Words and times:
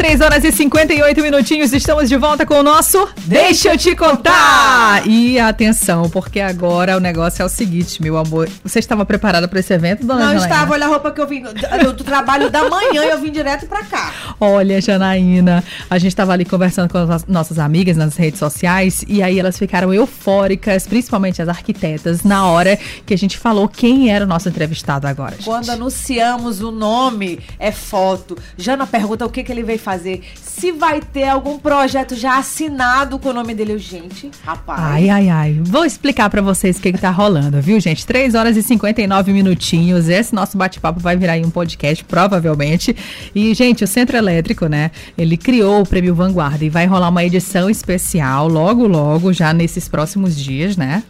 3 0.00 0.18
horas 0.22 0.42
e 0.44 0.50
58 0.50 1.20
minutinhos. 1.20 1.74
Estamos 1.74 2.08
de 2.08 2.16
volta 2.16 2.46
com 2.46 2.54
o 2.54 2.62
nosso 2.62 3.06
Deixa 3.26 3.74
eu 3.74 3.76
te 3.76 3.94
contar. 3.94 5.06
E 5.06 5.38
atenção, 5.38 6.08
porque 6.08 6.40
agora 6.40 6.96
o 6.96 7.00
negócio 7.00 7.42
é 7.42 7.44
o 7.44 7.50
seguinte, 7.50 8.00
meu 8.00 8.16
amor. 8.16 8.48
Você 8.64 8.78
estava 8.78 9.04
preparada 9.04 9.46
para 9.46 9.60
esse 9.60 9.74
evento, 9.74 10.06
dona 10.06 10.20
Não 10.20 10.26
Janaína? 10.32 10.46
estava, 10.46 10.72
olha 10.72 10.86
a 10.86 10.88
roupa 10.88 11.10
que 11.10 11.20
eu 11.20 11.26
vim 11.26 11.42
do, 11.42 11.92
do 11.92 12.02
trabalho 12.02 12.48
da 12.48 12.66
manhã 12.66 13.04
e 13.04 13.10
eu 13.10 13.18
vim 13.20 13.30
direto 13.30 13.66
pra 13.66 13.84
cá. 13.84 14.10
Olha, 14.40 14.80
Janaína, 14.80 15.62
a 15.90 15.98
gente 15.98 16.12
estava 16.12 16.32
ali 16.32 16.46
conversando 16.46 16.90
com 16.90 16.96
as 16.96 17.26
nossas 17.26 17.58
amigas 17.58 17.94
nas 17.94 18.16
redes 18.16 18.38
sociais 18.38 19.04
e 19.06 19.22
aí 19.22 19.38
elas 19.38 19.58
ficaram 19.58 19.92
eufóricas, 19.92 20.86
principalmente 20.86 21.42
as 21.42 21.48
arquitetas, 21.50 22.22
na 22.22 22.46
hora 22.46 22.78
que 23.04 23.12
a 23.12 23.18
gente 23.18 23.36
falou 23.36 23.68
quem 23.68 24.10
era 24.10 24.24
o 24.24 24.28
nosso 24.28 24.48
entrevistado 24.48 25.06
agora. 25.06 25.32
gente. 25.32 25.44
Quando 25.44 25.68
anunciamos 25.68 26.62
o 26.62 26.70
nome, 26.70 27.38
é 27.58 27.70
foto. 27.70 28.38
Jana 28.56 28.86
pergunta 28.86 29.26
o 29.26 29.28
que, 29.28 29.44
que 29.44 29.52
ele 29.52 29.62
veio 29.62 29.78
fazer. 29.78 29.89
Se 30.36 30.72
vai 30.72 31.00
ter 31.00 31.28
algum 31.28 31.58
projeto 31.58 32.14
já 32.14 32.38
assinado 32.38 33.18
com 33.18 33.30
o 33.30 33.32
nome 33.32 33.54
dele. 33.54 33.78
Gente, 33.78 34.30
rapaz. 34.44 34.80
Ai, 34.80 35.08
ai, 35.08 35.28
ai. 35.28 35.60
Vou 35.62 35.84
explicar 35.84 36.28
pra 36.28 36.42
vocês 36.42 36.76
o 36.76 36.80
que, 36.82 36.92
que 36.92 36.98
tá 36.98 37.10
rolando, 37.10 37.60
viu, 37.60 37.80
gente? 37.80 38.06
3 38.06 38.34
horas 38.34 38.56
e 38.56 38.62
59 38.62 39.32
minutinhos. 39.32 40.08
Esse 40.08 40.34
nosso 40.34 40.58
bate-papo 40.58 41.00
vai 41.00 41.16
virar 41.16 41.34
aí 41.34 41.44
um 41.44 41.50
podcast, 41.50 42.04
provavelmente. 42.04 42.94
E, 43.34 43.54
gente, 43.54 43.84
o 43.84 43.86
Centro 43.86 44.16
Elétrico, 44.16 44.66
né? 44.66 44.90
Ele 45.16 45.36
criou 45.36 45.82
o 45.82 45.86
Prêmio 45.86 46.14
Vanguarda 46.14 46.64
e 46.64 46.68
vai 46.68 46.86
rolar 46.86 47.08
uma 47.08 47.24
edição 47.24 47.70
especial 47.70 48.48
logo, 48.48 48.86
logo, 48.86 49.32
já 49.32 49.52
nesses 49.52 49.88
próximos 49.88 50.36
dias, 50.36 50.76
né? 50.76 51.02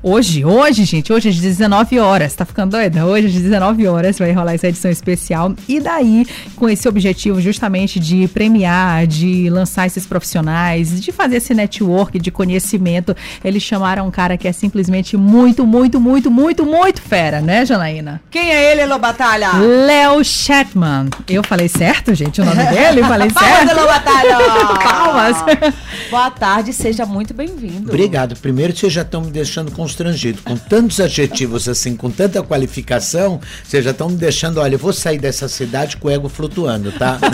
Hoje, 0.00 0.44
hoje, 0.44 0.84
gente, 0.84 1.12
hoje 1.12 1.28
às 1.28 1.40
19 1.40 1.98
horas, 1.98 2.32
tá 2.32 2.44
ficando 2.44 2.70
doida? 2.70 3.04
Hoje 3.04 3.26
às 3.26 3.32
19 3.32 3.84
horas 3.88 4.16
vai 4.16 4.30
rolar 4.30 4.54
essa 4.54 4.68
edição 4.68 4.88
especial. 4.88 5.52
E 5.68 5.80
daí, 5.80 6.24
com 6.54 6.68
esse 6.68 6.88
objetivo 6.88 7.40
justamente 7.40 7.98
de 7.98 8.28
premiar, 8.28 9.08
de 9.08 9.50
lançar 9.50 9.88
esses 9.88 10.06
profissionais, 10.06 11.00
de 11.00 11.10
fazer 11.10 11.38
esse 11.38 11.52
network 11.52 12.16
de 12.20 12.30
conhecimento, 12.30 13.16
eles 13.44 13.60
chamaram 13.60 14.06
um 14.06 14.10
cara 14.10 14.36
que 14.36 14.46
é 14.46 14.52
simplesmente 14.52 15.16
muito, 15.16 15.66
muito, 15.66 15.98
muito, 15.98 16.30
muito, 16.30 16.64
muito 16.64 17.02
fera, 17.02 17.40
né, 17.40 17.66
Janaína? 17.66 18.20
Quem 18.30 18.52
é 18.52 18.70
ele, 18.70 18.82
Elô 18.82 19.00
Batalha? 19.00 19.50
Léo 19.54 20.24
Shetman. 20.24 21.08
Eu 21.28 21.42
falei 21.42 21.68
certo, 21.68 22.14
gente, 22.14 22.40
o 22.40 22.44
nome 22.44 22.62
dele? 22.70 23.02
Falei 23.02 23.32
Palmas, 23.32 23.56
certo? 23.56 23.70
Elô 23.72 23.86
Batalha! 23.88 24.38
Palmas. 24.78 25.36
Boa 26.08 26.30
tarde, 26.30 26.72
seja 26.72 27.04
muito 27.04 27.34
bem-vindo. 27.34 27.88
Obrigado. 27.88 28.36
Primeiro, 28.36 28.76
vocês 28.76 28.92
já 28.92 29.02
estão 29.02 29.22
me 29.22 29.32
deixando 29.32 29.72
constrangido. 29.88 30.42
Com 30.42 30.56
tantos 30.56 31.00
adjetivos 31.00 31.66
assim, 31.66 31.96
com 31.96 32.10
tanta 32.10 32.42
qualificação, 32.42 33.40
vocês 33.64 33.82
já 33.82 33.92
estão 33.92 34.10
me 34.10 34.16
deixando. 34.16 34.58
Olha, 34.58 34.74
eu 34.74 34.78
vou 34.78 34.92
sair 34.92 35.18
dessa 35.18 35.48
cidade 35.48 35.96
com 35.96 36.08
o 36.08 36.10
ego 36.10 36.28
flutuando, 36.28 36.92
tá? 36.92 37.18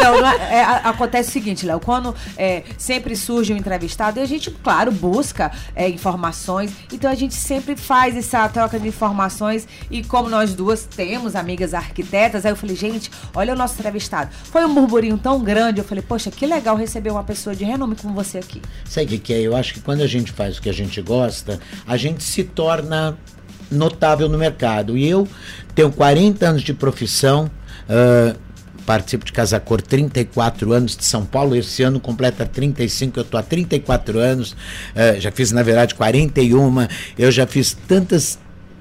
Não, 0.00 0.18
não 0.18 0.26
é- 0.26 0.54
é, 0.54 0.62
acontece 0.64 1.28
o 1.28 1.32
seguinte, 1.32 1.66
Léo, 1.66 1.78
quando 1.78 2.14
é, 2.34 2.62
sempre 2.78 3.14
surge 3.14 3.52
um 3.52 3.56
entrevistado, 3.56 4.18
e 4.18 4.22
a 4.22 4.26
gente, 4.26 4.50
claro, 4.50 4.90
busca 4.90 5.52
é, 5.76 5.86
informações, 5.90 6.72
então 6.90 7.10
a 7.10 7.14
gente 7.14 7.34
sempre 7.34 7.76
faz 7.76 8.16
essa 8.16 8.48
troca 8.48 8.80
de 8.80 8.88
informações, 8.88 9.68
e 9.90 10.02
como 10.02 10.30
nós 10.30 10.54
duas 10.54 10.86
temos 10.86 11.36
amigas 11.36 11.74
arquitetas, 11.74 12.46
aí 12.46 12.52
eu 12.52 12.56
falei, 12.56 12.74
gente, 12.74 13.10
olha 13.34 13.52
o 13.52 13.56
nosso 13.56 13.74
entrevistado. 13.74 14.30
Foi 14.44 14.64
um 14.64 14.72
burburinho 14.74 15.18
tão 15.18 15.38
grande, 15.44 15.80
eu 15.80 15.84
falei, 15.84 16.02
poxa, 16.02 16.30
que 16.30 16.46
legal 16.46 16.76
receber 16.76 17.10
uma 17.10 17.22
pessoa 17.22 17.54
de 17.54 17.64
renome 17.64 17.94
como 17.94 18.14
você 18.14 18.38
aqui. 18.38 18.62
Sabe 18.86 19.04
o 19.04 19.08
que, 19.10 19.18
que 19.18 19.34
é? 19.34 19.40
Eu 19.40 19.54
acho 19.54 19.74
que 19.74 19.80
quando 19.80 20.00
a 20.00 20.06
gente 20.06 20.32
faz 20.32 20.56
o 20.56 20.62
que 20.62 20.70
a 20.70 20.74
gente 20.74 21.02
gosta, 21.02 21.60
a 21.86 21.96
gente 22.00 22.24
se 22.24 22.42
torna 22.42 23.16
notável 23.70 24.28
no 24.28 24.36
mercado. 24.38 24.96
E 24.96 25.08
eu 25.08 25.28
tenho 25.74 25.92
40 25.92 26.48
anos 26.48 26.62
de 26.62 26.74
profissão. 26.74 27.50
ah, 27.88 28.34
Participo 28.86 29.24
de 29.24 29.32
Casa 29.32 29.60
Cor 29.60 29.80
34 29.80 30.72
anos 30.72 30.96
de 30.96 31.04
São 31.04 31.24
Paulo. 31.24 31.54
Esse 31.54 31.82
ano 31.82 32.00
completa 32.00 32.44
35. 32.44 33.20
Eu 33.20 33.22
estou 33.22 33.38
há 33.38 33.42
34 33.42 34.18
anos. 34.18 34.56
ah, 34.96 35.20
já 35.20 35.30
fiz, 35.30 35.52
na 35.52 35.62
verdade, 35.62 35.94
41. 35.94 36.88
Eu 37.16 37.30
já 37.30 37.46
fiz 37.46 37.76
tantas 37.86 38.38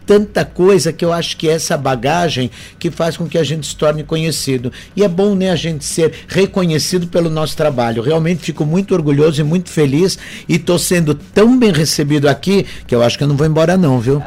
tanta 0.09 0.44
coisa 0.44 0.92
que 0.92 1.06
eu 1.06 1.14
acho 1.14 1.38
que 1.38 1.47
é 1.47 1.52
essa 1.52 1.78
bagagem 1.78 2.50
que 2.80 2.90
faz 2.90 3.16
com 3.16 3.30
que 3.30 3.38
a 3.38 3.44
gente 3.44 3.68
se 3.68 3.75
torne 3.75 4.03
conhecido. 4.03 4.74
E 4.96 5.03
é 5.03 5.08
bom, 5.08 5.36
né, 5.36 5.52
a 5.52 5.56
gente 5.56 5.86
ser 5.86 6.12
reconhecido 6.28 7.06
pelo 7.06 7.30
nosso 7.30 7.56
trabalho. 7.56 8.02
Realmente 8.02 8.42
fico 8.42 8.66
muito 8.66 8.96
orgulhoso 8.96 9.40
e 9.40 9.44
muito 9.44 9.69
feliz 9.69 10.18
e 10.48 10.58
tô 10.58 10.80
sendo 10.80 11.14
tão 11.14 11.59
bem 11.59 11.72
recebido 11.72 12.28
aqui 12.28 12.66
que 12.88 12.96
eu 12.96 13.03
acho 13.03 13.19
que 13.19 13.24
eu 13.24 13.28
não 13.28 13.38
vou 13.38 13.46
embora 13.46 13.78
não, 13.78 14.00
viu? 14.00 14.19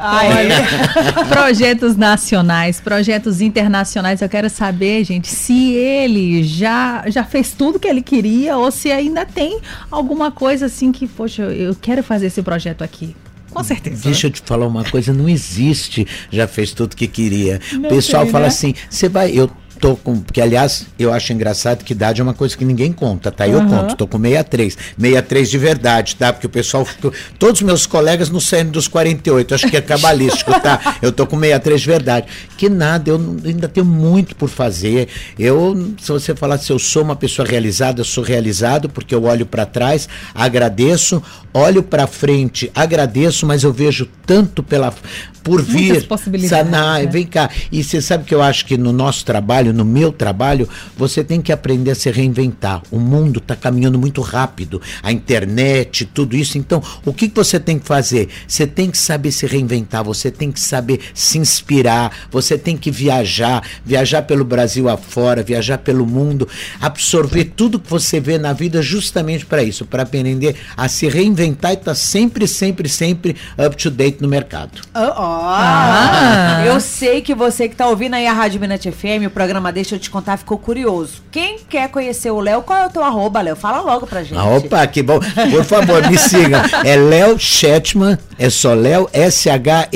projetos 1.28 1.96
nacionais, 1.96 2.78
projetos 2.78 3.40
internacionais. 3.40 4.22
Eu 4.22 4.28
quero 4.28 4.48
saber, 4.48 5.02
gente, 5.02 5.26
se 5.26 5.72
ele 5.72 6.44
já, 6.44 7.02
já 7.08 7.24
fez 7.24 7.54
tudo 7.58 7.80
que 7.80 7.88
ele 7.88 8.02
queria 8.02 8.56
ou 8.56 8.70
se 8.70 8.92
ainda 8.92 9.26
tem 9.26 9.58
alguma 9.90 10.30
coisa 10.30 10.66
assim 10.66 10.92
que, 10.92 11.08
poxa, 11.08 11.42
eu 11.42 11.74
quero 11.74 12.04
fazer 12.04 12.26
esse 12.26 12.40
projeto 12.40 12.82
aqui. 12.82 13.16
Com 13.52 13.64
certeza. 13.64 14.02
Deixa 14.04 14.26
eu 14.26 14.30
te 14.30 14.42
falar 14.44 14.66
uma 14.66 14.84
coisa, 14.84 15.12
não 15.12 15.28
existe, 15.28 16.06
já 16.30 16.48
fez 16.48 16.72
tudo 16.72 16.96
que 16.96 17.06
queria. 17.06 17.60
Não 17.72 17.86
o 17.86 17.88
pessoal 17.88 18.22
tem, 18.24 18.32
fala 18.32 18.44
né? 18.44 18.48
assim, 18.48 18.74
você 18.88 19.08
vai, 19.08 19.30
eu 19.30 19.50
tô 19.82 19.96
com, 19.96 20.20
porque 20.20 20.40
aliás, 20.40 20.86
eu 20.96 21.12
acho 21.12 21.32
engraçado 21.32 21.82
que 21.84 21.92
idade 21.92 22.20
é 22.20 22.24
uma 22.24 22.32
coisa 22.32 22.56
que 22.56 22.64
ninguém 22.64 22.92
conta, 22.92 23.32
tá? 23.32 23.48
Eu 23.48 23.58
Aham. 23.58 23.68
conto, 23.68 23.96
tô 23.96 24.06
com 24.06 24.16
63, 24.16 24.78
63 24.96 25.50
de 25.50 25.58
verdade, 25.58 26.14
tá? 26.14 26.32
Porque 26.32 26.46
o 26.46 26.50
pessoal, 26.50 26.84
ficou- 26.84 27.12
todos 27.36 27.60
os 27.60 27.66
meus 27.66 27.84
colegas 27.84 28.30
não 28.30 28.38
saem 28.38 28.66
dos 28.66 28.86
48, 28.86 29.56
acho 29.56 29.68
que 29.68 29.76
é 29.76 29.80
cabalístico, 29.80 30.52
tá? 30.60 30.96
Eu 31.02 31.10
tô 31.10 31.26
com 31.26 31.36
63 31.36 31.80
de 31.80 31.86
verdade. 31.88 32.26
Que 32.56 32.68
nada, 32.68 33.10
eu 33.10 33.16
ainda 33.44 33.66
tenho 33.68 33.84
muito 33.84 34.36
por 34.36 34.48
fazer. 34.48 35.08
Eu, 35.36 35.94
se 36.00 36.12
você 36.12 36.32
falar 36.32 36.58
se 36.58 36.70
eu 36.70 36.78
sou 36.78 37.02
uma 37.02 37.16
pessoa 37.16 37.46
realizada, 37.46 38.00
eu 38.00 38.04
sou 38.04 38.22
realizado 38.22 38.88
porque 38.88 39.12
eu 39.12 39.24
olho 39.24 39.44
para 39.44 39.66
trás, 39.66 40.08
agradeço, 40.32 41.20
olho 41.52 41.82
para 41.82 42.06
frente, 42.06 42.70
agradeço, 42.72 43.44
mas 43.46 43.64
eu 43.64 43.72
vejo 43.72 44.08
tanto 44.24 44.62
pela 44.62 44.94
por 45.42 45.62
vir, 45.62 46.06
sanar, 46.48 47.02
né? 47.02 47.06
vem 47.06 47.26
cá. 47.26 47.50
E 47.70 47.82
você 47.82 48.00
sabe 48.00 48.24
que 48.24 48.34
eu 48.34 48.42
acho 48.42 48.64
que 48.64 48.76
no 48.76 48.92
nosso 48.92 49.24
trabalho, 49.24 49.72
no 49.72 49.84
meu 49.84 50.12
trabalho, 50.12 50.68
você 50.96 51.24
tem 51.24 51.40
que 51.40 51.52
aprender 51.52 51.90
a 51.90 51.94
se 51.94 52.10
reinventar. 52.10 52.82
O 52.90 52.98
mundo 52.98 53.38
está 53.38 53.56
caminhando 53.56 53.98
muito 53.98 54.20
rápido, 54.20 54.80
a 55.02 55.10
internet, 55.10 56.04
tudo 56.04 56.36
isso. 56.36 56.58
Então, 56.58 56.82
o 57.04 57.12
que, 57.12 57.28
que 57.28 57.34
você 57.34 57.58
tem 57.58 57.78
que 57.78 57.86
fazer? 57.86 58.28
Você 58.46 58.66
tem 58.66 58.90
que 58.90 58.98
saber 58.98 59.32
se 59.32 59.46
reinventar, 59.46 60.04
você 60.04 60.30
tem 60.30 60.52
que 60.52 60.60
saber 60.60 61.00
se 61.14 61.38
inspirar, 61.38 62.12
você 62.30 62.56
tem 62.56 62.76
que 62.76 62.90
viajar, 62.90 63.62
viajar 63.84 64.22
pelo 64.22 64.44
Brasil 64.44 64.88
afora, 64.88 65.42
viajar 65.42 65.78
pelo 65.78 66.06
mundo, 66.06 66.48
absorver 66.80 67.52
tudo 67.56 67.80
que 67.80 67.90
você 67.90 68.20
vê 68.20 68.38
na 68.38 68.52
vida 68.52 68.80
justamente 68.80 69.44
para 69.44 69.62
isso, 69.62 69.84
para 69.84 70.02
aprender 70.02 70.56
a 70.76 70.88
se 70.88 71.08
reinventar 71.08 71.72
e 71.72 71.74
estar 71.74 71.94
sempre, 71.94 72.46
sempre, 72.46 72.88
sempre 72.88 73.36
up 73.58 73.76
to 73.76 73.90
date 73.90 74.18
no 74.20 74.28
mercado. 74.28 74.80
Ó, 74.94 75.12
ó. 75.16 75.31
Ah. 75.32 76.62
Eu 76.64 76.80
sei 76.80 77.20
que 77.22 77.34
você 77.34 77.68
que 77.68 77.76
tá 77.76 77.88
ouvindo 77.88 78.14
aí 78.14 78.26
a 78.26 78.32
Rádio 78.32 78.60
Minute 78.60 78.90
FM, 78.90 79.26
o 79.26 79.30
programa 79.30 79.72
Deixa 79.72 79.94
Eu 79.94 79.98
Te 79.98 80.10
Contar, 80.10 80.36
ficou 80.36 80.58
curioso. 80.58 81.22
Quem 81.30 81.58
quer 81.68 81.88
conhecer 81.88 82.30
o 82.30 82.40
Léo, 82.40 82.62
qual 82.62 82.78
é 82.78 82.86
o 82.86 82.90
teu 82.90 83.02
arroba, 83.02 83.40
Léo? 83.40 83.56
Fala 83.56 83.80
logo 83.80 84.06
pra 84.06 84.22
gente. 84.22 84.38
Ah, 84.38 84.44
opa, 84.44 84.86
que 84.86 85.02
bom. 85.02 85.20
Por 85.50 85.64
favor, 85.64 86.08
me 86.08 86.16
sigam. 86.18 86.60
É 86.84 86.96
Léo 86.96 87.38
Shetman, 87.38 88.18
é 88.38 88.50
só 88.50 88.74
Léo, 88.74 89.08
S-H-E-H-T-M-A-N, 89.12 89.92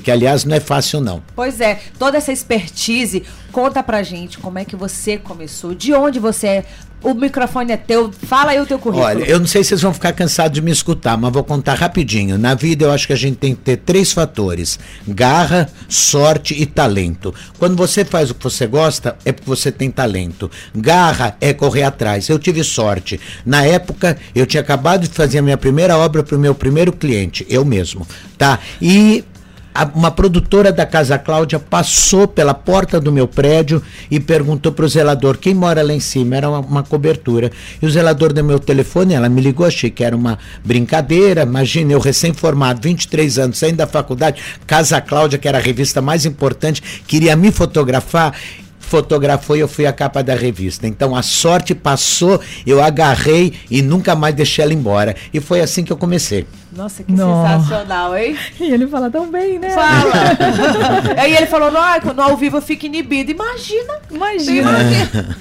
que 0.00 0.10
aliás 0.10 0.44
não 0.44 0.56
é 0.56 0.60
fácil 0.60 1.00
não. 1.00 1.22
Pois 1.34 1.60
é, 1.60 1.78
toda 1.98 2.18
essa 2.18 2.32
expertise, 2.32 3.24
conta 3.52 3.82
pra 3.82 4.02
gente 4.02 4.38
como 4.38 4.58
é 4.58 4.64
que 4.64 4.76
você 4.76 5.16
começou, 5.16 5.74
de 5.74 5.92
onde 5.94 6.18
você 6.18 6.46
é. 6.46 6.64
O 7.00 7.14
microfone 7.14 7.70
é 7.70 7.76
teu, 7.76 8.10
fala 8.26 8.50
aí 8.50 8.60
o 8.60 8.66
teu 8.66 8.76
currículo. 8.76 9.06
Olha, 9.06 9.22
eu 9.24 9.38
não 9.38 9.46
sei 9.46 9.62
se 9.62 9.68
vocês 9.68 9.82
vão 9.82 9.94
ficar 9.94 10.12
cansados 10.12 10.52
de 10.52 10.60
me 10.60 10.72
escutar, 10.72 11.16
mas 11.16 11.32
vou 11.32 11.44
contar 11.44 11.74
rapidinho. 11.74 12.36
Na 12.36 12.54
vida 12.54 12.86
eu 12.86 12.90
acho 12.90 13.06
que 13.06 13.12
a 13.12 13.16
gente 13.16 13.36
tem 13.36 13.54
que 13.54 13.62
ter 13.68 13.76
três 13.76 14.12
fatores: 14.12 14.78
garra, 15.06 15.68
sorte 15.88 16.54
e 16.54 16.64
talento. 16.64 17.34
Quando 17.58 17.76
você 17.76 18.04
faz 18.04 18.30
o 18.30 18.34
que 18.34 18.44
você 18.44 18.66
gosta, 18.66 19.16
é 19.24 19.32
porque 19.32 19.48
você 19.48 19.70
tem 19.70 19.90
talento. 19.90 20.50
Garra 20.74 21.36
é 21.40 21.52
correr 21.52 21.82
atrás. 21.82 22.28
Eu 22.28 22.38
tive 22.38 22.64
sorte. 22.64 23.20
Na 23.44 23.64
época, 23.64 24.16
eu 24.34 24.46
tinha 24.46 24.62
acabado 24.62 25.06
de 25.06 25.14
fazer 25.14 25.38
a 25.38 25.42
minha 25.42 25.58
primeira 25.58 25.98
obra 25.98 26.22
para 26.22 26.36
o 26.36 26.38
meu 26.38 26.54
primeiro 26.54 26.92
cliente, 26.92 27.46
eu 27.48 27.64
mesmo, 27.64 28.06
tá? 28.38 28.58
E 28.80 29.24
uma 29.94 30.10
produtora 30.10 30.72
da 30.72 30.84
Casa 30.86 31.18
Cláudia 31.18 31.58
passou 31.58 32.26
pela 32.26 32.54
porta 32.54 33.00
do 33.00 33.12
meu 33.12 33.28
prédio 33.28 33.82
e 34.10 34.18
perguntou 34.18 34.72
para 34.72 34.84
o 34.84 34.88
zelador 34.88 35.38
quem 35.38 35.54
mora 35.54 35.82
lá 35.82 35.92
em 35.92 36.00
cima. 36.00 36.36
Era 36.36 36.48
uma, 36.48 36.60
uma 36.60 36.82
cobertura. 36.82 37.50
E 37.80 37.86
o 37.86 37.90
zelador 37.90 38.32
deu 38.32 38.44
meu 38.44 38.58
telefone, 38.58 39.14
ela 39.14 39.28
me 39.28 39.40
ligou, 39.40 39.66
achei 39.66 39.90
que 39.90 40.02
era 40.02 40.16
uma 40.16 40.38
brincadeira. 40.64 41.42
Imagina, 41.42 41.92
eu 41.92 42.00
recém-formado, 42.00 42.80
23 42.82 43.38
anos, 43.38 43.58
saindo 43.58 43.76
da 43.76 43.86
faculdade, 43.86 44.42
Casa 44.66 45.00
Cláudia, 45.00 45.38
que 45.38 45.48
era 45.48 45.58
a 45.58 45.60
revista 45.60 46.00
mais 46.00 46.24
importante, 46.24 46.82
queria 47.06 47.36
me 47.36 47.50
fotografar. 47.52 48.34
Fotografou 48.80 49.54
e 49.54 49.60
eu 49.60 49.68
fui 49.68 49.84
a 49.84 49.92
capa 49.92 50.22
da 50.22 50.34
revista. 50.34 50.86
Então 50.86 51.14
a 51.14 51.22
sorte 51.22 51.74
passou, 51.74 52.40
eu 52.66 52.82
agarrei 52.82 53.52
e 53.70 53.82
nunca 53.82 54.14
mais 54.14 54.34
deixei 54.34 54.64
ela 54.64 54.72
embora. 54.72 55.14
E 55.32 55.40
foi 55.40 55.60
assim 55.60 55.84
que 55.84 55.92
eu 55.92 55.96
comecei. 55.96 56.46
Nossa, 56.70 57.02
que 57.02 57.12
Nossa. 57.12 57.58
sensacional, 57.58 58.16
hein? 58.16 58.36
E 58.60 58.70
ele 58.72 58.86
fala 58.86 59.10
tão 59.10 59.30
bem, 59.30 59.58
né? 59.58 59.70
Fala! 59.70 60.12
Aí 61.16 61.34
ele 61.34 61.46
falou, 61.46 61.70
não, 61.70 61.80
ah, 61.80 61.98
quando 62.00 62.20
ao 62.20 62.36
vivo 62.36 62.58
eu 62.58 62.62
fico 62.62 62.86
inibido. 62.86 63.30
Imagina! 63.30 64.00
Imagina. 64.10 64.68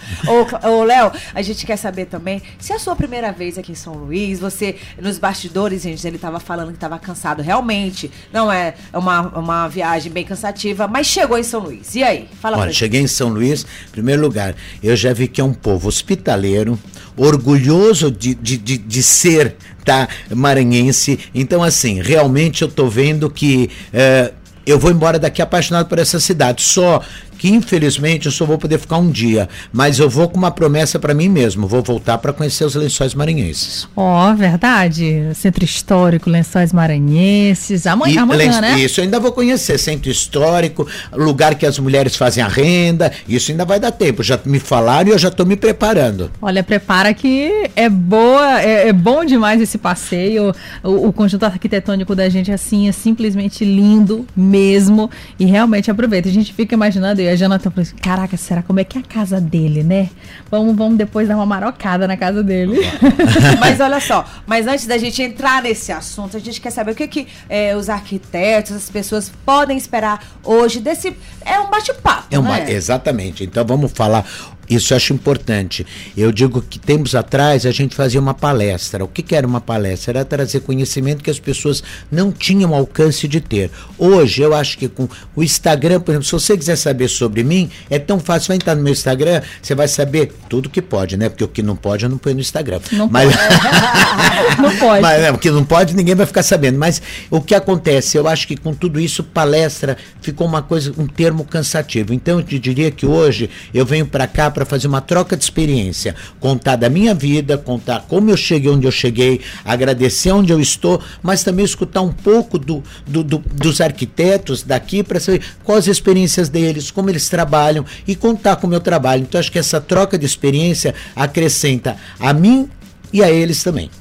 Ô, 0.63 0.68
ô, 0.68 0.83
Léo, 0.83 1.12
a 1.33 1.41
gente 1.41 1.65
quer 1.65 1.77
saber 1.77 2.06
também 2.06 2.41
se 2.59 2.71
é 2.71 2.75
a 2.75 2.79
sua 2.79 2.95
primeira 2.95 3.31
vez 3.31 3.57
aqui 3.57 3.71
em 3.71 3.75
São 3.75 3.94
Luís, 3.94 4.39
você, 4.39 4.75
nos 5.01 5.18
bastidores, 5.18 5.81
gente, 5.81 6.06
ele 6.07 6.18
tava 6.18 6.39
falando 6.39 6.71
que 6.71 6.79
tava 6.79 6.97
cansado. 6.97 7.41
Realmente, 7.41 8.09
não 8.31 8.51
é 8.51 8.75
uma, 8.94 9.21
uma 9.38 9.68
viagem 9.68 10.12
bem 10.12 10.24
cansativa, 10.24 10.88
mas 10.88 11.07
chegou 11.07 11.38
em 11.38 11.44
São 11.44 11.62
Luís. 11.62 11.95
E 11.95 12.03
aí? 12.03 12.27
Fala 12.41 12.56
Olha, 12.57 12.63
pra 12.63 12.71
gente. 12.71 12.79
cheguei 12.79 13.01
em 13.01 13.07
São 13.07 13.29
Luís, 13.29 13.65
em 13.88 13.91
primeiro 13.91 14.21
lugar, 14.21 14.56
eu 14.81 14.95
já 14.95 15.13
vi 15.13 15.27
que 15.27 15.41
é 15.41 15.44
um 15.44 15.53
povo 15.53 15.88
hospitaleiro, 15.88 16.79
orgulhoso 17.15 18.12
de, 18.12 18.35
de, 18.35 18.57
de, 18.57 18.77
de 18.77 19.03
ser 19.03 19.56
tá, 19.88 20.10
maranhense. 20.36 21.18
Então, 21.34 21.63
assim, 21.63 22.01
realmente 22.01 22.62
eu 22.62 22.68
tô 22.68 22.89
vendo 22.89 23.30
que 23.30 23.69
eh, 23.94 24.34
eu 24.66 24.78
vou 24.78 24.92
embora 24.92 25.18
daqui 25.18 25.42
apaixonado 25.42 25.88
por 25.88 25.98
essa 25.98 26.19
cidade. 26.19 26.62
Só 26.62 27.01
que, 27.38 27.50
infelizmente, 27.50 28.25
eu 28.25 28.31
só 28.31 28.45
vou 28.45 28.57
poder 28.57 28.80
ficar 28.80 28.98
um 28.98 29.10
dia. 29.10 29.48
Mas 29.72 30.00
eu 30.00 30.10
vou 30.10 30.28
com 30.30 30.38
uma 30.38 30.51
promessa 30.51 30.98
para 31.00 31.13
mim 31.13 31.30
mesmo: 31.30 31.68
vou 31.68 31.81
voltar 31.81 32.18
para 32.18 32.34
conhecer 32.34 32.66
os 32.66 32.75
lençóis 32.75 33.13
maranhenses. 33.13 33.88
Ó, 33.95 34.34
verdade. 34.34 35.30
Centro 35.36 35.63
Histórico, 35.63 36.30
Lençóis 36.30 36.72
Maranhenses. 36.74 37.86
Amanhã, 37.88 38.16
E 38.16 38.18
amanhã 38.19 38.38
len- 38.51 38.62
né? 38.62 38.80
Isso 38.80 39.00
eu 39.00 39.04
ainda 39.04 39.19
vou 39.19 39.31
conhecer, 39.31 39.78
centro 39.78 40.10
histórico, 40.10 40.88
lugar 41.13 41.56
que 41.56 41.66
as 41.66 41.78
mulheres 41.80 42.16
fazem 42.16 42.44
a 42.44 42.48
renda, 42.48 43.12
isso 43.28 43.51
ainda 43.51 43.66
vai 43.66 43.80
dar 43.80 43.92
tempo. 43.92 44.24
Já 44.24 44.39
me 44.45 44.60
falaram 44.60 45.10
e 45.10 45.12
eu 45.12 45.18
já 45.18 45.28
estou 45.30 45.45
me 45.45 45.56
preparando. 45.56 46.31
Olha, 46.42 46.63
prepara 46.63 47.13
que 47.13 47.69
é 47.75 47.89
boa, 47.89 48.62
é, 48.62 48.88
é 48.89 48.94
bom 48.94 49.24
demais 49.25 49.62
esse 49.62 49.78
passeio. 49.78 50.54
O, 50.84 51.07
o 51.07 51.13
conjunto 51.13 51.44
arquitetônico 51.44 52.16
da 52.16 52.28
gente, 52.30 52.51
assim, 52.51 52.88
é 52.88 52.92
simplesmente 52.92 53.63
lindo 53.63 54.25
mesmo. 54.36 55.10
E 55.39 55.45
realmente 55.45 55.89
aproveita. 55.92 56.30
A 56.30 56.31
gente 56.31 56.54
fica 56.54 56.74
imaginando, 56.74 57.22
a 57.29 57.35
Jana 57.35 57.59
tá 57.59 57.69
falando 57.69 57.88
assim, 57.88 57.95
caraca, 57.97 58.38
será 58.38 58.62
como 58.62 58.79
é 58.79 58.83
que 58.83 58.97
é 58.97 59.01
a 59.01 59.03
casa 59.03 59.39
dele, 59.39 59.83
né? 59.83 60.09
Vamos, 60.50 60.75
vamos 60.75 60.97
depois 60.97 61.27
dar 61.27 61.35
uma 61.35 61.45
marocada 61.45 62.07
na 62.07 62.18
casa 62.18 62.44
dele. 62.44 62.77
Mas 63.59 63.79
olha 63.79 64.00
só, 64.00 64.25
mas 64.45 64.68
antes 64.68 64.85
da 64.85 64.97
gente 64.97 65.21
entrar 65.21 65.62
nesse 65.62 65.91
assunto, 65.91 66.38
a 66.38 66.39
gente 66.39 66.62
quer 66.62 66.71
saber 66.71 66.91
o 66.91 66.95
que, 66.95 67.07
que 67.07 67.27
eh, 67.50 67.75
os 67.75 67.89
arquitetos, 67.89 68.71
as 68.71 68.89
pessoas 68.89 69.31
podem 69.45 69.77
esperar 69.77 70.24
hoje 70.44 70.79
desse. 70.79 71.15
É 71.44 71.59
um 71.59 71.69
bate-papo. 71.69 72.27
É 72.29 72.39
uma, 72.39 72.57
né? 72.57 72.71
Exatamente. 72.71 73.44
Então 73.44 73.65
vamos 73.65 73.91
falar. 73.91 74.25
Isso 74.69 74.93
eu 74.93 74.97
acho 74.97 75.13
importante. 75.13 75.85
Eu 76.15 76.31
digo 76.31 76.61
que 76.61 76.79
tempos 76.79 77.15
atrás 77.15 77.65
a 77.65 77.71
gente 77.71 77.95
fazia 77.95 78.19
uma 78.19 78.33
palestra. 78.33 79.03
O 79.03 79.07
que, 79.07 79.21
que 79.21 79.35
era 79.35 79.45
uma 79.45 79.61
palestra? 79.61 80.19
Era 80.19 80.25
trazer 80.25 80.61
conhecimento 80.61 81.23
que 81.23 81.29
as 81.29 81.39
pessoas 81.39 81.83
não 82.11 82.31
tinham 82.31 82.73
alcance 82.73 83.27
de 83.27 83.39
ter. 83.39 83.71
Hoje 83.97 84.41
eu 84.41 84.53
acho 84.53 84.77
que 84.77 84.87
com 84.87 85.07
o 85.35 85.43
Instagram, 85.43 86.01
por 86.01 86.11
exemplo, 86.11 86.25
se 86.25 86.31
você 86.31 86.57
quiser 86.57 86.75
saber 86.75 87.07
sobre 87.07 87.43
mim, 87.43 87.69
é 87.89 87.99
tão 87.99 88.19
fácil. 88.19 88.49
Vai 88.49 88.57
entrar 88.57 88.75
no 88.75 88.81
meu 88.81 88.93
Instagram, 88.93 89.41
você 89.61 89.73
vai 89.73 89.87
saber 89.87 90.33
tudo 90.49 90.69
que 90.69 90.81
pode, 90.81 91.17
né? 91.17 91.29
Porque 91.29 91.43
o 91.43 91.47
que 91.47 91.61
não 91.61 91.75
pode 91.75 92.03
eu 92.03 92.09
não 92.09 92.17
ponho 92.17 92.35
no 92.35 92.41
Instagram. 92.41 92.79
Não 92.91 93.07
Mas, 93.09 93.33
Não 94.59 94.75
pode. 94.77 95.01
Mas 95.01 95.21
é, 95.21 95.31
porque 95.31 95.51
não 95.51 95.63
pode, 95.63 95.95
ninguém 95.95 96.15
vai 96.15 96.25
ficar 96.25 96.43
sabendo. 96.43 96.77
Mas 96.77 97.01
o 97.29 97.41
que 97.41 97.53
acontece? 97.55 98.17
Eu 98.17 98.27
acho 98.27 98.47
que 98.47 98.55
com 98.55 98.73
tudo 98.73 98.99
isso, 98.99 99.23
palestra 99.23 99.97
ficou 100.21 100.47
uma 100.47 100.61
coisa, 100.61 100.93
um 100.97 101.07
termo 101.07 101.43
cansativo. 101.45 102.13
Então 102.13 102.39
eu 102.39 102.43
te 102.43 102.57
diria 102.59 102.91
que 102.91 103.05
hoje 103.05 103.49
eu 103.73 103.85
venho 103.85 104.05
para 104.05 104.27
cá 104.27 104.49
para 104.57 104.65
fazer 104.65 104.88
uma 104.88 105.01
troca 105.01 105.38
de 105.38 105.44
experiência, 105.44 106.15
contar 106.39 106.77
da 106.77 106.89
minha 106.89 107.13
vida, 107.13 107.59
contar 107.59 108.06
como 108.07 108.31
eu 108.31 108.36
cheguei 108.36 108.71
onde 108.71 108.88
eu 108.88 108.92
cheguei, 108.92 109.39
agradecer 109.63 110.31
onde 110.31 110.51
eu 110.51 110.59
estou, 110.59 111.00
mas 111.21 111.44
também 111.44 111.63
escutar 111.63 112.01
um 112.01 112.12
pouco 112.12 112.57
do, 112.57 112.83
do- 113.06 113.24
do- 113.24 113.38
dos 113.54 113.80
arquitetos 113.80 114.63
daqui 114.63 115.04
para 115.04 115.19
saber 115.19 115.44
quais 115.63 115.83
as 115.88 115.89
experiências 115.95 116.50
deles, 116.50 116.89
como 116.89 117.07
eles 117.07 117.30
trabalham 117.30 117.86
e 118.07 118.15
contar 118.15 118.56
com 118.56 118.65
o 118.65 118.69
meu 118.71 118.80
trabalho. 118.80 119.21
Então 119.21 119.39
acho 119.39 119.51
que 119.51 119.59
essa 119.59 119.80
troca 119.80 120.18
de 120.18 120.25
experiência 120.25 120.95
acrescenta 121.15 121.95
a 122.19 122.33
mim 122.33 122.68
e 123.13 123.24
a 123.24 123.30
eles 123.30 123.62
também. 123.62 123.92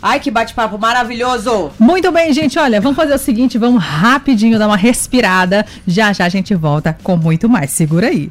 Ai, 0.00 0.20
que 0.20 0.30
bate-papo 0.30 0.78
maravilhoso! 0.78 1.70
Muito 1.78 2.10
bem, 2.10 2.32
gente. 2.32 2.58
Olha, 2.58 2.80
vamos 2.80 2.96
fazer 2.96 3.12
o 3.14 3.18
seguinte: 3.18 3.58
vamos 3.58 3.84
rapidinho 3.84 4.58
dar 4.58 4.66
uma 4.68 4.76
respirada. 4.76 5.66
Já 5.86 6.14
já 6.14 6.24
a 6.24 6.28
gente 6.30 6.54
volta 6.54 6.96
com 7.02 7.14
muito 7.14 7.46
mais. 7.46 7.72
Segura 7.72 8.06
aí. 8.08 8.30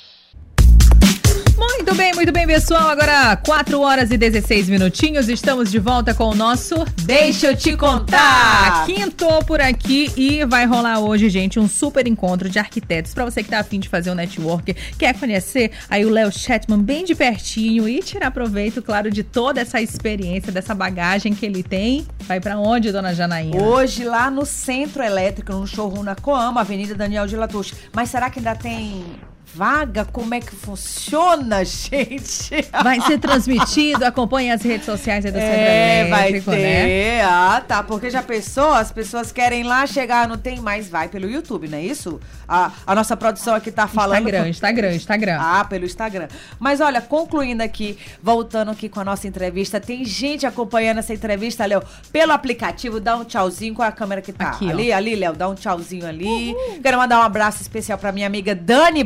Muito 1.61 1.93
bem, 1.93 2.11
muito 2.15 2.31
bem, 2.31 2.47
pessoal. 2.47 2.89
Agora 2.89 3.35
4 3.35 3.79
horas 3.79 4.09
e 4.09 4.17
16 4.17 4.67
minutinhos. 4.67 5.29
Estamos 5.29 5.69
de 5.69 5.77
volta 5.77 6.11
com 6.11 6.23
o 6.23 6.33
nosso 6.33 6.73
Deixa 7.03 7.51
eu 7.51 7.55
te 7.55 7.77
contar. 7.77 8.83
Quintou 8.87 9.43
por 9.43 9.61
aqui 9.61 10.11
e 10.17 10.43
vai 10.43 10.65
rolar 10.65 10.97
hoje, 10.97 11.29
gente, 11.29 11.59
um 11.59 11.67
super 11.67 12.07
encontro 12.07 12.49
de 12.49 12.57
arquitetos 12.57 13.13
para 13.13 13.25
você 13.25 13.43
que 13.43 13.49
tá 13.49 13.59
afim 13.59 13.79
de 13.79 13.87
fazer 13.87 14.09
um 14.09 14.15
network, 14.15 14.73
quer 14.97 15.13
conhecer 15.13 15.71
aí 15.87 16.03
o 16.03 16.09
Léo 16.09 16.31
Chatman 16.31 16.79
bem 16.79 17.05
de 17.05 17.13
pertinho 17.13 17.87
e 17.87 17.99
tirar 17.99 18.31
proveito, 18.31 18.81
claro, 18.81 19.11
de 19.11 19.23
toda 19.23 19.61
essa 19.61 19.79
experiência, 19.79 20.51
dessa 20.51 20.73
bagagem 20.73 21.35
que 21.35 21.45
ele 21.45 21.61
tem. 21.61 22.07
Vai 22.21 22.39
para 22.39 22.57
onde, 22.57 22.91
dona 22.91 23.13
Janaína? 23.13 23.61
Hoje, 23.61 24.03
lá 24.03 24.31
no 24.31 24.47
Centro 24.47 25.03
Elétrico, 25.03 25.53
no 25.53 25.67
showroom 25.67 26.01
na 26.01 26.15
Coama, 26.15 26.61
Avenida 26.61 26.95
Daniel 26.95 27.27
de 27.27 27.35
Latouche. 27.35 27.75
Mas 27.93 28.09
será 28.09 28.31
que 28.31 28.39
ainda 28.39 28.55
tem 28.55 29.05
vaga? 29.53 30.05
Como 30.05 30.33
é 30.33 30.39
que 30.39 30.55
funciona, 30.55 31.63
gente? 31.65 32.51
Vai 32.83 32.99
ser 33.01 33.17
transmitido, 33.19 34.03
acompanhe 34.05 34.51
as 34.51 34.61
redes 34.61 34.85
sociais 34.85 35.25
aí 35.25 35.31
do 35.31 35.37
Centro 35.37 35.51
É, 35.55 36.07
vai 36.09 36.21
Elétrico, 36.29 36.51
ter. 36.51 36.57
né? 36.57 37.21
Ah, 37.23 37.61
tá. 37.65 37.83
Porque 37.83 38.09
já 38.09 38.21
pensou? 38.23 38.71
As 38.73 38.91
pessoas 38.91 39.31
querem 39.31 39.63
lá 39.63 39.85
chegar, 39.85 40.27
não 40.27 40.37
tem 40.37 40.59
mais, 40.59 40.89
vai 40.89 41.07
pelo 41.09 41.29
YouTube, 41.29 41.67
não 41.67 41.77
é 41.77 41.81
isso? 41.83 42.19
A, 42.47 42.71
a 42.85 42.95
nossa 42.95 43.15
produção 43.17 43.53
aqui 43.55 43.71
tá 43.71 43.87
falando. 43.87 44.19
Instagram, 44.27 44.47
Instagram, 44.49 44.93
Instagram. 44.95 45.37
Ah, 45.39 45.65
pelo 45.65 45.85
Instagram. 45.85 46.27
Mas 46.59 46.79
olha, 46.81 47.01
concluindo 47.01 47.63
aqui, 47.63 47.97
voltando 48.21 48.71
aqui 48.71 48.89
com 48.89 48.99
a 48.99 49.03
nossa 49.05 49.27
entrevista, 49.27 49.79
tem 49.79 50.03
gente 50.05 50.45
acompanhando 50.45 50.99
essa 50.99 51.13
entrevista, 51.13 51.65
Léo, 51.65 51.81
pelo 52.11 52.31
aplicativo, 52.31 52.99
dá 52.99 53.15
um 53.17 53.23
tchauzinho 53.23 53.73
com 53.73 53.81
a 53.83 53.91
câmera 53.91 54.21
que 54.21 54.31
tá 54.33 54.49
Aqui, 54.51 54.65
ó. 54.67 54.69
ali, 54.69 54.91
ali, 54.91 55.15
Léo, 55.15 55.33
dá 55.33 55.47
um 55.47 55.55
tchauzinho 55.55 56.05
ali. 56.05 56.53
Quero 56.81 56.97
mandar 56.97 57.19
um 57.19 57.23
abraço 57.23 57.61
especial 57.61 57.97
pra 57.97 58.11
minha 58.11 58.27
amiga 58.27 58.53
Dani 58.55 59.03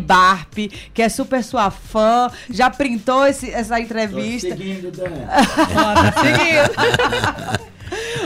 Que 0.94 1.02
é 1.02 1.10
super 1.10 1.44
sua 1.44 1.70
fã, 1.72 2.30
já 2.50 2.70
printou 2.70 3.26
esse- 3.26 3.52
essa 3.52 3.80
entrevista. 3.80 4.50
Ó, 4.56 5.94
tá 5.94 6.14
seguindo. 6.22 7.66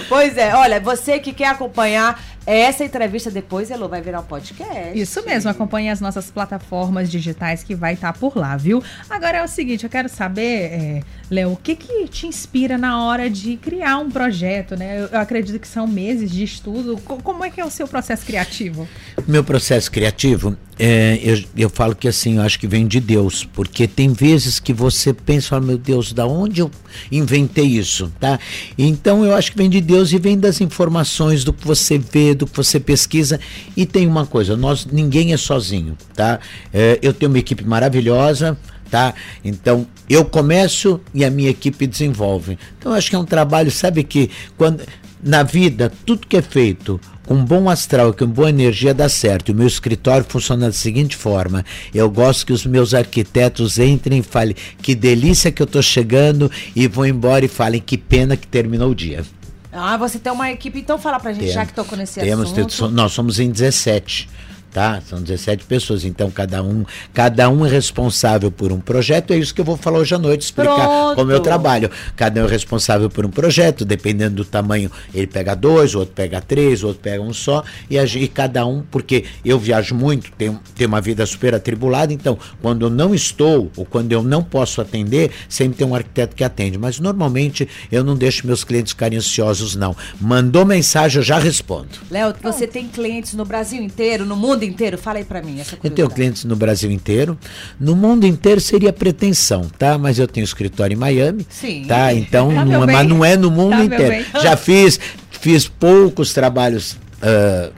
Pois 0.08 0.38
é, 0.38 0.56
olha, 0.56 0.80
você 0.80 1.20
que 1.20 1.34
quer 1.34 1.48
acompanhar 1.50 2.20
essa 2.58 2.84
entrevista 2.84 3.30
depois, 3.30 3.70
Elô, 3.70 3.88
vai 3.88 4.02
virar 4.02 4.22
um 4.22 4.24
podcast. 4.24 4.98
Isso 5.00 5.24
mesmo, 5.26 5.50
acompanhe 5.50 5.90
as 5.90 6.00
nossas 6.02 6.32
plataformas 6.32 7.10
digitais 7.12 7.64
que 7.64 7.76
vai 7.76 7.94
estar 7.94 8.14
por 8.14 8.36
lá, 8.38 8.56
viu? 8.58 8.82
Agora 9.10 9.38
é 9.38 9.44
o 9.44 9.48
seguinte, 9.48 9.84
eu 9.84 9.90
quero 9.90 10.10
saber, 10.10 10.42
é, 10.72 11.04
Léo, 11.30 11.52
o 11.54 11.58
que 11.58 11.76
que 11.76 12.08
te 12.08 12.26
inspira 12.28 12.78
na 12.78 13.04
hora 13.04 13.30
de 13.30 13.56
criar 13.58 13.98
um 14.00 14.10
projeto, 14.10 14.76
né? 14.76 15.02
Eu, 15.02 15.08
eu 15.08 15.20
acredito 15.20 15.60
que 15.60 15.68
são 15.68 15.86
meses 15.88 16.32
de 16.32 16.44
estudo. 16.44 16.98
Co- 17.06 17.18
Como 17.18 17.44
é 17.44 17.50
que 17.50 17.62
é 17.62 17.66
o 17.66 17.70
seu 17.70 17.88
processo 17.88 18.26
criativo? 18.26 18.88
Meu 19.28 19.44
processo 19.44 19.92
criativo, 19.92 20.58
é, 20.78 21.20
eu, 21.22 21.44
eu 21.56 21.70
falo 21.70 21.96
que 21.96 22.08
assim, 22.08 22.38
eu 22.38 22.42
acho 22.42 22.58
que 22.60 22.66
vem 22.68 22.88
de 22.88 23.00
Deus, 23.00 23.44
porque 23.44 23.88
tem 23.88 24.12
vezes 24.14 24.60
que 24.60 24.74
você 24.74 25.14
pensa, 25.14 25.50
fala, 25.50 25.62
meu 25.66 25.78
Deus, 25.78 26.14
da 26.14 26.26
onde 26.26 26.62
eu 26.62 26.72
inventei 27.12 27.66
isso, 27.66 28.12
tá? 28.20 28.40
Então 28.78 29.24
eu 29.26 29.36
acho 29.36 29.52
que 29.52 29.58
vem 29.58 29.70
de 29.70 29.82
Deus 29.82 30.12
e 30.12 30.18
vem 30.18 30.40
das 30.40 30.62
informações, 30.62 31.44
do 31.44 31.54
que 31.54 31.66
você 31.68 31.98
vê, 31.98 32.34
do 32.40 32.48
que 32.48 32.56
você 32.56 32.80
pesquisa. 32.80 33.40
E 33.76 33.86
tem 33.86 34.08
uma 34.08 34.26
coisa, 34.26 34.58
nós 34.58 34.86
ninguém 34.86 35.34
é 35.34 35.38
sozinho, 35.38 35.98
tá? 36.16 36.40
É, 36.74 36.98
eu 37.02 37.14
tenho 37.14 37.32
uma 37.32 37.40
equipe 37.40 37.64
maravilhosa, 37.66 38.58
tá? 38.90 39.14
Então 39.44 39.86
eu 40.10 40.26
começo 40.26 41.00
e 41.14 41.24
a 41.24 41.30
minha 41.30 41.50
equipe 41.50 41.86
desenvolve. 41.86 42.58
Então 42.78 42.94
acho 42.94 43.10
que 43.10 43.16
é 43.16 43.20
um 43.20 43.26
trabalho, 43.26 43.70
sabe 43.70 44.04
que 44.04 44.30
quando 44.58 44.84
na 45.22 45.44
vida 45.44 45.92
tudo 46.06 46.26
que 46.26 46.38
é 46.38 46.42
feito 46.42 47.00
com 47.30 47.46
bom 47.46 47.70
astral, 47.70 48.12
com 48.12 48.26
boa 48.26 48.50
energia 48.50 48.92
dá 48.92 49.08
certo. 49.08 49.50
O 49.50 49.56
meu 49.56 49.68
escritório 49.68 50.26
funciona 50.28 50.66
da 50.66 50.74
seguinte 50.74 51.16
forma: 51.16 51.64
eu 51.94 52.10
gosto 52.10 52.46
que 52.46 52.54
os 52.54 52.66
meus 52.66 52.94
arquitetos 52.94 53.78
entrem 53.78 54.20
e 54.20 54.24
falem 54.24 54.56
que 54.82 54.96
delícia 54.96 55.52
que 55.52 55.62
eu 55.62 55.68
tô 55.68 55.82
chegando 55.82 56.50
e 56.76 56.88
vão 56.88 57.06
embora 57.06 57.46
e 57.46 57.48
falem 57.48 57.80
que 57.80 57.98
pena 57.98 58.36
que 58.36 58.48
terminou 58.48 58.90
o 58.90 58.96
dia. 58.96 59.24
Ah, 59.72 59.98
você 59.98 60.18
tem 60.18 60.32
uma 60.32 60.50
equipe, 60.52 60.80
então 60.80 60.98
fala 60.98 61.20
pra 61.20 61.32
gente, 61.32 61.50
já 61.52 61.66
que 61.66 61.74
tocou 61.74 61.98
nesse 61.98 62.20
temos, 62.20 62.52
assunto. 62.52 62.74
so- 62.74 62.90
nós 62.90 63.12
somos 63.12 63.40
em 63.40 63.52
17. 63.52 64.28
Tá? 64.72 65.02
São 65.08 65.22
17 65.22 65.66
pessoas, 65.66 66.04
então 66.04 66.30
cada 66.30 66.62
um, 66.64 66.86
cada 67.14 67.50
um 67.50 67.66
é 67.66 67.70
responsável 67.70 68.52
por 68.52 68.72
um 68.72 68.80
projeto. 68.80 69.34
É 69.34 69.38
isso 69.38 69.54
que 69.54 69.62
eu 69.62 69.66
vou 69.66 69.78
falar 69.78 70.00
hoje 70.00 70.16
à 70.16 70.18
noite, 70.18 70.44
explicar 70.44 70.76
Pronto. 70.76 71.16
como 71.16 71.32
eu 71.32 71.40
trabalho. 71.40 71.90
Cada 72.16 72.42
um 72.42 72.46
é 72.46 72.50
responsável 72.50 73.10
por 73.10 73.26
um 73.26 73.30
projeto, 73.30 73.84
dependendo 73.86 74.36
do 74.36 74.46
tamanho, 74.46 74.92
ele 75.14 75.28
pega 75.28 75.56
dois, 75.56 75.96
o 75.96 76.00
outro 76.00 76.14
pega 76.14 76.42
três, 76.42 76.84
o 76.84 76.88
outro 76.88 77.02
pega 77.02 77.22
um 77.22 77.34
só, 77.34 77.64
e, 77.90 77.98
a 77.98 78.06
e 78.06 78.28
cada 78.28 78.66
um, 78.66 78.84
porque 78.90 79.26
eu 79.44 79.60
viajo 79.60 79.96
muito, 79.96 80.32
tenho, 80.38 80.60
tenho 80.76 80.88
uma 80.88 81.02
vida 81.02 81.26
super 81.26 81.54
atribulada, 81.54 82.14
então 82.14 82.38
quando 82.62 82.86
eu 82.86 82.90
não 82.90 83.14
estou 83.14 83.72
ou 83.76 83.86
quando 83.86 84.12
eu 84.12 84.24
não 84.24 84.44
posso 84.44 84.82
atender, 84.82 85.32
sempre 85.48 85.78
tem 85.78 85.88
um 85.88 85.96
arquiteto 85.96 86.36
que 86.36 86.44
atende. 86.44 86.78
Mas 86.78 87.00
normalmente 87.00 87.68
eu 87.92 88.04
não 88.04 88.16
deixo 88.16 88.46
meus 88.46 88.64
clientes 88.64 88.92
ficarem 88.92 89.18
ansiosos, 89.18 89.76
não. 89.76 89.96
Mandou 90.20 90.66
mensagem, 90.66 91.18
eu 91.18 91.24
já 91.24 91.40
respondo. 91.40 91.90
Léo, 92.10 92.34
você 92.42 92.68
tem 92.68 92.88
clientes 92.88 93.34
no 93.34 93.46
Brasil 93.46 93.82
inteiro, 93.82 94.26
no 94.26 94.36
mundo 94.36 94.59
inteiro? 94.66 94.98
Fala 94.98 95.18
aí 95.20 95.24
pra 95.24 95.42
mim, 95.42 95.60
essa 95.60 95.78
Eu 95.84 95.90
tenho 95.92 96.10
clientes 96.10 96.44
no 96.46 96.56
Brasil 96.56 96.90
inteiro. 96.92 97.38
No 97.80 97.96
mundo 97.96 98.26
inteiro 98.26 98.60
seria 98.62 98.92
pretensão, 98.94 99.70
tá? 99.78 99.98
Mas 99.98 100.20
eu 100.20 100.28
tenho 100.28 100.44
escritório 100.44 100.94
em 100.94 100.98
Miami. 100.98 101.46
Sim. 101.50 101.86
Tá? 101.88 102.14
Então, 102.14 102.54
Tá, 102.54 102.66
não, 102.66 102.84
é- 102.84 102.92
mas 102.94 103.08
não 103.08 103.24
é 103.26 103.36
no 103.38 103.50
mundo 103.52 103.72
Tá, 103.78 103.84
inteiro. 103.86 104.26
Já 104.42 104.56
fiz, 104.58 105.00
fiz 105.32 105.68
poucos 105.68 106.34
trabalhos. 106.34 106.98
ah, 107.22 107.72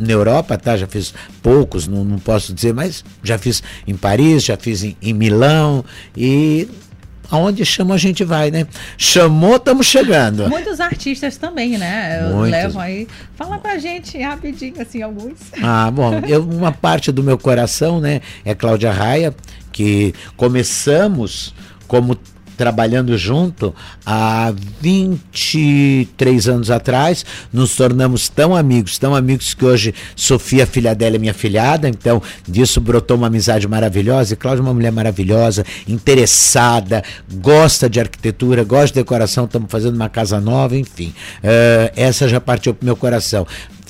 na 0.00 0.12
Europa, 0.12 0.56
tá? 0.56 0.76
Já 0.76 0.86
fiz 0.86 1.12
poucos, 1.42 1.88
não, 1.88 2.04
não 2.04 2.20
posso 2.20 2.54
dizer, 2.54 2.72
mas 2.72 3.04
já 3.20 3.36
fiz 3.36 3.60
em 3.84 3.96
Paris, 3.96 4.44
já 4.44 4.56
fiz 4.56 4.84
em, 4.84 4.96
em 5.02 5.12
Milão 5.12 5.84
e 6.16 6.68
aonde 7.30 7.64
chama 7.64 7.94
a 7.94 7.98
gente 7.98 8.24
vai, 8.24 8.50
né? 8.50 8.66
Chamou, 8.96 9.56
estamos 9.56 9.86
chegando. 9.86 10.48
Muitos 10.48 10.80
artistas 10.80 11.36
também, 11.36 11.78
né? 11.78 12.28
Muitos. 12.32 12.50
Levam 12.50 12.82
aí. 12.82 13.06
Fala 13.34 13.58
pra 13.58 13.78
gente 13.78 14.18
rapidinho, 14.18 14.80
assim, 14.80 15.02
alguns. 15.02 15.38
Ah, 15.62 15.90
bom, 15.90 16.20
eu, 16.26 16.42
uma 16.42 16.72
parte 16.72 17.12
do 17.12 17.22
meu 17.22 17.38
coração, 17.38 18.00
né, 18.00 18.20
é 18.44 18.54
Cláudia 18.54 18.90
Raia, 18.90 19.34
que 19.72 20.14
começamos 20.36 21.54
como 21.86 22.16
trabalhando 22.58 23.16
junto 23.16 23.74
há 24.04 24.52
23 24.82 26.48
anos 26.48 26.70
atrás, 26.70 27.24
nos 27.50 27.74
tornamos 27.74 28.28
tão 28.28 28.54
amigos, 28.54 28.98
tão 28.98 29.14
amigos 29.14 29.54
que 29.54 29.64
hoje 29.64 29.94
Sofia, 30.14 30.66
filha 30.66 30.94
dela, 30.94 31.16
é 31.16 31.18
minha 31.18 31.32
filhada, 31.32 31.88
então 31.88 32.20
disso 32.46 32.80
brotou 32.80 33.16
uma 33.16 33.28
amizade 33.28 33.66
maravilhosa, 33.66 34.34
e 34.34 34.36
Cláudia 34.36 34.60
é 34.60 34.64
uma 34.64 34.74
mulher 34.74 34.92
maravilhosa, 34.92 35.64
interessada, 35.88 37.02
gosta 37.34 37.88
de 37.88 38.00
arquitetura, 38.00 38.64
gosta 38.64 38.88
de 38.88 38.94
decoração, 38.94 39.44
estamos 39.44 39.70
fazendo 39.70 39.94
uma 39.94 40.08
casa 40.08 40.40
nova, 40.40 40.76
enfim, 40.76 41.14
Eh, 41.42 41.92
essa 41.96 42.28
já 42.28 42.40
partiu 42.40 42.74
pro 42.74 42.84
meu 42.84 42.96
coração 42.96 43.46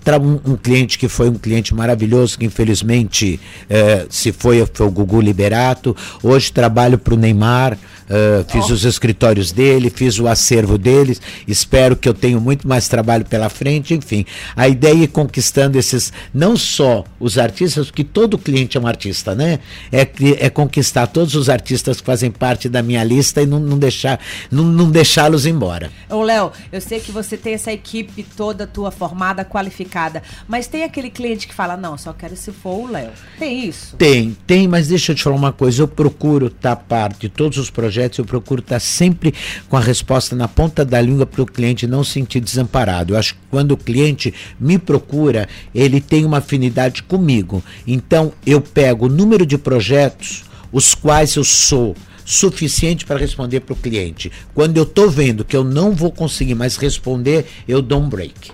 tra- 0.09 0.19
um, 0.19 0.41
um 0.47 0.57
cliente 0.57 0.99
que 0.99 1.07
foi 1.07 1.29
um 1.29 1.35
cliente 1.35 1.75
maravilhoso, 1.75 2.39
que 2.39 2.47
infelizmente 2.47 3.39
eh, 3.69 4.07
se 4.09 4.33
foi, 4.33 4.67
foi 4.73 4.87
o 4.87 4.91
Gugu 4.91 5.21
Liberato. 5.21 5.95
Hoje 6.23 6.51
trabalho 6.51 6.97
para 6.99 7.13
o 7.13 7.17
Neymar, 7.17 7.77
eh, 8.09 8.43
fiz 8.49 8.71
os 8.71 8.87
escritórios 8.87 9.53
dele, 9.53 9.91
fiz 9.91 10.19
o 10.19 10.27
acervo 10.27 10.79
deles. 10.79 11.21
Espero 11.47 11.95
que 11.95 12.09
eu 12.09 12.15
tenha 12.15 12.41
muito 12.41 12.67
mais 12.67 12.89
trabalho 12.89 13.27
pela 13.27 13.51
frente. 13.51 13.93
Enfim, 13.93 14.25
a 14.57 14.67
ideia 14.67 14.95
é 14.95 14.97
ir 15.03 15.09
conquistando 15.09 15.79
esses, 15.79 16.11
não 16.33 16.57
só 16.57 17.05
os 17.21 17.37
artistas, 17.37 17.87
porque 17.89 18.03
todo 18.05 18.39
cliente 18.39 18.79
é 18.79 18.81
um 18.81 18.87
artista, 18.87 19.35
né? 19.35 19.59
É, 19.93 20.07
que- 20.07 20.37
é 20.41 20.49
conquistar 20.49 21.07
todos 21.09 21.35
os 21.35 21.51
artistas 21.51 22.01
que 22.01 22.07
fazem 22.07 22.31
parte 22.31 22.67
da 22.67 22.83
minha 22.83 23.05
lista 23.05 23.43
e 23.43 23.47
não, 23.47 23.61
não 23.61 23.79
deixar, 23.79 24.19
não, 24.51 24.65
não 24.65 24.91
deixá-los 24.91 25.45
embora. 25.45 25.91
Ô, 26.09 26.23
Léo, 26.23 26.51
eu 26.73 26.81
sei 26.81 26.99
que 26.99 27.13
você 27.13 27.37
tem 27.37 27.53
essa 27.53 27.71
equipe 27.71 28.23
toda 28.35 28.67
tua 28.67 28.91
formada, 28.91 29.45
qualificada, 29.45 29.98
mas 30.47 30.67
tem 30.67 30.85
aquele 30.85 31.11
cliente 31.11 31.49
que 31.49 31.55
fala, 31.55 31.77
não, 31.77 31.97
só 31.99 32.13
quero 32.13 32.37
se 32.37 32.53
for 32.53 32.85
o 32.85 32.91
Léo. 32.91 33.11
Tem 33.39 33.67
isso? 33.67 33.97
Tem, 33.97 34.37
tem, 34.47 34.69
mas 34.69 34.89
deixa 34.89 35.13
eu 35.13 35.17
te 35.17 35.23
falar 35.23 35.37
uma 35.37 35.53
coisa. 35.53 35.83
Eu 35.83 35.89
procuro 35.89 36.47
estar 36.47 36.77
parte 36.77 37.23
de 37.23 37.29
todos 37.29 37.59
os 37.59 37.71
projetos, 37.71 38.19
eu 38.19 38.25
procuro 38.25 38.61
estar 38.61 38.81
sempre 38.81 39.35
com 39.69 39.77
a 39.77 39.81
resposta 39.81 40.37
na 40.37 40.49
ponta 40.49 40.85
da 40.85 41.01
língua 41.01 41.27
para 41.27 41.43
o 41.43 41.47
cliente 41.47 41.87
não 41.87 42.05
se 42.05 42.13
sentir 42.13 42.41
desamparado. 42.41 43.15
Eu 43.15 43.19
acho 43.19 43.35
que 43.35 43.41
quando 43.51 43.73
o 43.73 43.77
cliente 43.77 44.33
me 44.59 44.79
procura, 44.79 45.49
ele 45.75 46.01
tem 46.01 46.25
uma 46.25 46.39
afinidade 46.39 47.03
comigo. 47.03 47.63
Então, 47.87 48.33
eu 48.47 48.61
pego 48.61 49.07
o 49.07 49.09
número 49.09 49.47
de 49.47 49.59
projetos 49.59 50.45
os 50.73 50.95
quais 50.95 51.35
eu 51.37 51.45
sou 51.45 51.97
suficiente 52.25 53.07
para 53.07 53.19
responder 53.19 53.61
para 53.61 53.73
o 53.73 53.77
cliente. 53.77 54.31
Quando 54.55 54.77
eu 54.77 54.83
estou 54.83 55.11
vendo 55.11 55.45
que 55.45 55.57
eu 55.57 55.65
não 55.65 55.93
vou 55.93 56.13
conseguir 56.13 56.55
mais 56.55 56.77
responder, 56.77 57.47
eu 57.67 57.81
dou 57.81 58.03
um 58.03 58.09
break. 58.09 58.53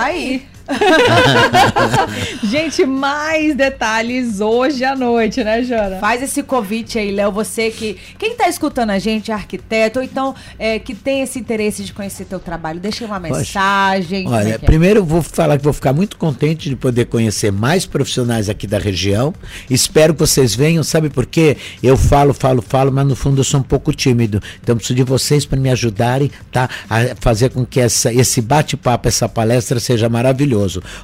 Tá. 0.00 0.59
Gente, 2.42 2.84
mais 2.84 3.54
detalhes 3.54 4.40
hoje 4.40 4.84
à 4.84 4.94
noite, 4.94 5.42
né, 5.42 5.62
Jana? 5.62 5.98
Faz 5.98 6.22
esse 6.22 6.42
convite 6.42 6.98
aí, 6.98 7.10
Léo. 7.10 7.32
Você 7.32 7.70
que. 7.70 7.96
Quem 8.18 8.34
tá 8.34 8.48
escutando 8.48 8.90
a 8.90 8.98
gente, 8.98 9.30
é 9.30 9.34
arquiteto, 9.34 9.98
ou 9.98 10.04
então 10.04 10.34
é, 10.58 10.78
que 10.78 10.94
tem 10.94 11.22
esse 11.22 11.38
interesse 11.38 11.82
de 11.82 11.92
conhecer 11.92 12.24
teu 12.24 12.38
trabalho, 12.38 12.80
deixa 12.80 13.04
uma 13.04 13.18
mensagem. 13.18 14.24
como 14.24 14.36
é 14.36 14.38
Olha, 14.38 14.54
é? 14.54 14.58
primeiro 14.58 15.00
eu 15.00 15.04
vou 15.04 15.22
falar 15.22 15.58
que 15.58 15.64
vou 15.64 15.72
ficar 15.72 15.92
muito 15.92 16.16
contente 16.16 16.68
de 16.68 16.76
poder 16.76 17.06
conhecer 17.06 17.50
mais 17.50 17.86
profissionais 17.86 18.48
aqui 18.48 18.66
da 18.66 18.78
região. 18.78 19.34
Espero 19.68 20.14
que 20.14 20.20
vocês 20.20 20.54
venham, 20.54 20.82
sabe 20.82 21.10
por 21.10 21.26
quê? 21.26 21.56
Eu 21.82 21.96
falo, 21.96 22.32
falo, 22.32 22.62
falo, 22.62 22.92
mas 22.92 23.06
no 23.06 23.16
fundo 23.16 23.40
eu 23.40 23.44
sou 23.44 23.60
um 23.60 23.64
pouco 23.64 23.92
tímido. 23.92 24.42
Então 24.62 24.76
preciso 24.76 24.96
de 24.96 25.02
vocês 25.02 25.44
para 25.44 25.58
me 25.58 25.70
ajudarem, 25.70 26.30
tá? 26.52 26.68
A 26.88 27.14
fazer 27.20 27.50
com 27.50 27.64
que 27.64 27.80
essa, 27.80 28.12
esse 28.12 28.40
bate-papo, 28.40 29.08
essa 29.08 29.28
palestra 29.28 29.80
seja 29.80 30.08
maravilhoso. 30.08 30.59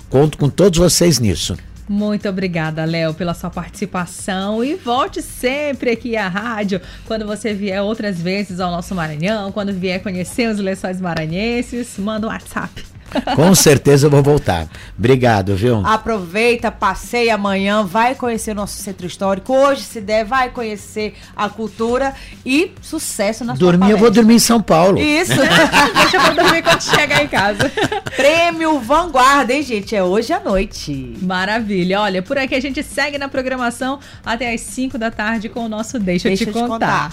Conto 0.09 0.39
com 0.39 0.49
todos 0.49 0.79
vocês 0.79 1.19
nisso. 1.19 1.57
Muito 1.89 2.29
obrigada, 2.29 2.85
Léo, 2.85 3.15
pela 3.15 3.33
sua 3.33 3.49
participação 3.49 4.65
e 4.65 4.75
volte 4.75 5.23
sempre 5.23 5.91
aqui 5.91 6.17
à 6.17 6.27
rádio 6.27 6.81
quando 7.07 7.25
você 7.25 7.55
vier 7.55 7.81
outras 7.81 8.21
vezes 8.21 8.59
ao 8.59 8.73
nosso 8.73 8.93
Maranhão, 8.93 9.53
quando 9.53 9.73
vier 9.73 10.03
conhecer 10.03 10.51
os 10.51 10.59
lençóis 10.59 11.01
maranhenses, 11.01 11.97
manda 11.97 12.27
um 12.27 12.31
WhatsApp. 12.31 12.96
Com 13.35 13.55
certeza 13.55 14.07
eu 14.07 14.11
vou 14.11 14.23
voltar. 14.23 14.67
Obrigado, 14.99 15.55
viu? 15.55 15.85
Aproveita, 15.85 16.71
passeia 16.71 17.35
amanhã, 17.35 17.85
vai 17.85 18.15
conhecer 18.15 18.53
o 18.53 18.55
nosso 18.55 18.83
centro 18.83 19.07
histórico. 19.07 19.53
Hoje, 19.55 19.83
se 19.83 20.01
der, 20.01 20.25
vai 20.25 20.51
conhecer 20.51 21.15
a 21.37 21.49
cultura 21.49 22.15
e 22.45 22.73
sucesso 22.81 23.45
na 23.45 23.55
sua 23.55 23.73
Dormir, 23.73 23.91
eu 23.91 23.99
vou 23.99 24.11
dormir 24.11 24.35
em 24.35 24.39
São 24.39 24.61
Paulo. 24.61 24.99
Isso. 24.99 25.33
Deixa 25.95 26.17
eu 26.17 26.35
dormir 26.35 26.63
quando 26.63 26.83
chegar 26.83 27.23
em 27.23 27.29
casa. 27.29 27.71
Prêmio 28.17 28.79
Vanguarda, 28.81 29.53
hein, 29.53 29.63
gente? 29.63 29.95
É 29.95 30.03
hoje 30.03 30.33
à 30.33 30.41
noite. 30.41 31.17
Maravilha. 31.21 32.01
Olha, 32.01 32.23
por 32.23 32.39
aqui 32.39 32.55
a 32.55 32.61
gente 32.61 32.83
segue 32.83 33.19
na 33.19 33.29
programação 33.29 33.99
até 34.25 34.53
às 34.53 34.61
5 34.63 34.99
da 34.99 35.11
tarde 35.11 35.49
com 35.49 35.65
o 35.65 35.69
nosso 35.69 35.99
Deixa, 35.99 36.29
Deixa 36.29 36.45
eu 36.45 36.47
te 36.49 36.53
te 36.53 36.59
contar. 36.59 37.13